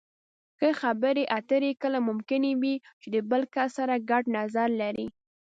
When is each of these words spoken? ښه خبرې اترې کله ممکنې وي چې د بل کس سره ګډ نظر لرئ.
ښه 0.57 0.69
خبرې 0.81 1.23
اترې 1.37 1.71
کله 1.81 1.99
ممکنې 2.07 2.51
وي 2.61 2.75
چې 3.01 3.07
د 3.15 3.17
بل 3.29 3.41
کس 3.53 3.69
سره 3.77 3.95
ګډ 4.09 4.23
نظر 4.37 4.67
لرئ. 4.81 5.07